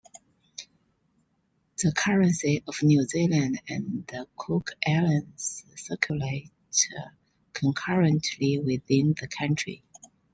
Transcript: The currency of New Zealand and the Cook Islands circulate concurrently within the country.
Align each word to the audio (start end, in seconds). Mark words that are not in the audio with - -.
The 1.77 1.91
currency 1.95 2.63
of 2.67 2.81
New 2.81 3.03
Zealand 3.03 3.61
and 3.67 4.03
the 4.07 4.25
Cook 4.35 4.71
Islands 4.87 5.63
circulate 5.75 6.49
concurrently 7.53 8.57
within 8.57 9.13
the 9.13 9.27
country. 9.27 9.83